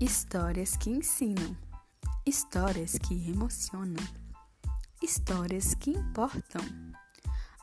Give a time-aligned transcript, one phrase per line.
[0.00, 1.56] Histórias que ensinam,
[2.26, 4.04] histórias que emocionam,
[5.00, 6.62] histórias que importam.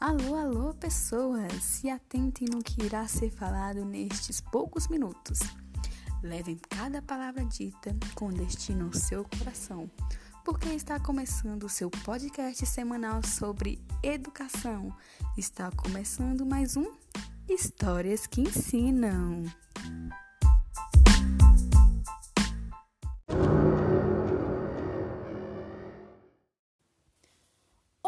[0.00, 1.52] Alô, alô, pessoas!
[1.62, 5.40] Se atentem no que irá ser falado nestes poucos minutos.
[6.22, 9.88] Levem cada palavra dita com destino ao seu coração,
[10.46, 14.96] porque está começando o seu podcast semanal sobre educação.
[15.36, 16.90] Está começando mais um
[17.46, 19.44] Histórias que Ensinam.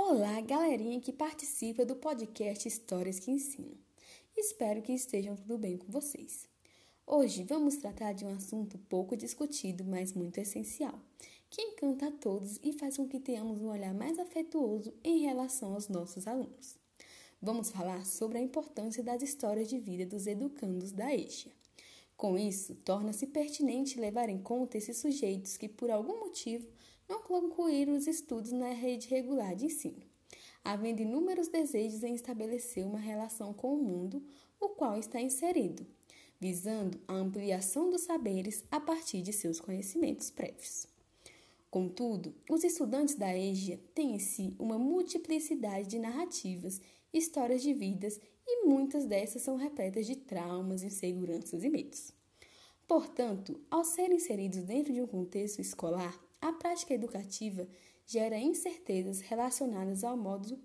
[0.09, 3.77] Olá, galerinha que participa do podcast Histórias que Ensinam.
[4.37, 6.49] Espero que estejam tudo bem com vocês.
[7.05, 10.97] Hoje vamos tratar de um assunto pouco discutido, mas muito essencial,
[11.51, 15.75] que encanta a todos e faz com que tenhamos um olhar mais afetuoso em relação
[15.75, 16.77] aos nossos alunos.
[17.43, 21.51] Vamos falar sobre a importância das histórias de vida dos educandos da EJA.
[22.17, 26.69] Com isso, torna-se pertinente levar em conta esses sujeitos que, por algum motivo,
[27.09, 30.03] não concluíram os estudos na rede regular de ensino,
[30.65, 34.23] havendo inúmeros desejos em estabelecer uma relação com o mundo,
[34.61, 35.87] o qual está inserido,
[36.41, 40.87] visando a ampliação dos saberes a partir de seus conhecimentos prévios.
[41.71, 46.81] Contudo, os estudantes da EJA têm em si uma multiplicidade de narrativas,
[47.13, 52.13] histórias de vidas e muitas dessas são repletas de traumas, inseguranças e medos.
[52.87, 57.69] Portanto, ao serem inseridos dentro de um contexto escolar, a prática educativa
[58.07, 60.59] gera incertezas relacionadas ao modo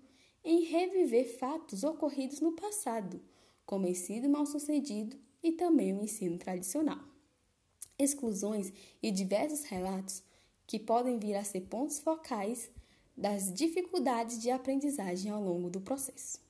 [0.44, 3.20] em reviver fatos ocorridos no passado,
[3.66, 7.00] como ensino mal-sucedido e também o ensino tradicional.
[7.98, 10.22] Exclusões e diversos relatos
[10.66, 12.70] que podem vir a ser pontos focais
[13.16, 16.40] das dificuldades de aprendizagem ao longo do processo.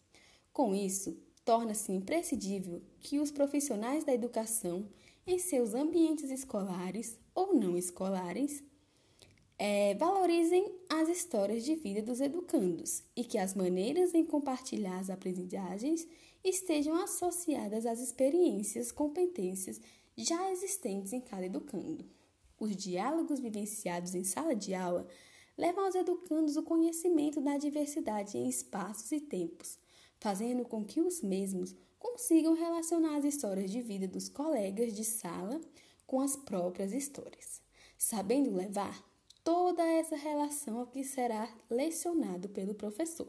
[0.53, 4.89] Com isso, torna-se imprescindível que os profissionais da educação,
[5.27, 8.63] em seus ambientes escolares ou não escolares,
[9.59, 15.11] é, valorizem as histórias de vida dos educandos e que as maneiras em compartilhar as
[15.11, 16.07] aprendizagens
[16.43, 19.81] estejam associadas às experiências, competências
[20.17, 22.05] já existentes em cada educando.
[22.59, 25.07] Os diálogos vivenciados em sala de aula
[25.57, 29.79] levam aos educandos o conhecimento da diversidade em espaços e tempos,
[30.23, 35.61] fazendo com que os mesmos consigam relacionar as histórias de vida dos colegas de sala
[36.07, 37.61] com as próprias histórias,
[37.99, 39.05] sabendo levar
[39.43, 43.27] toda essa relação ao que será lecionado pelo professor.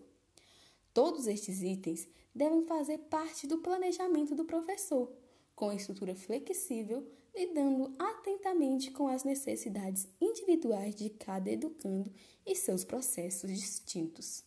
[0.94, 5.12] Todos estes itens devem fazer parte do planejamento do professor,
[5.56, 12.14] com estrutura flexível, lidando atentamente com as necessidades individuais de cada educando
[12.46, 14.44] e seus processos distintos,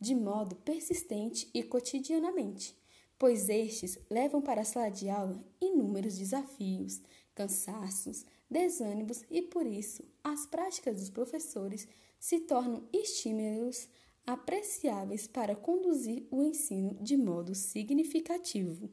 [0.00, 2.74] de modo persistente e cotidianamente,
[3.18, 7.02] pois estes levam para a sala de aula inúmeros desafios,
[7.34, 11.86] cansaços, desânimos e, por isso, as práticas dos professores
[12.18, 13.88] se tornam estímulos
[14.26, 18.90] apreciáveis para conduzir o ensino de modo significativo.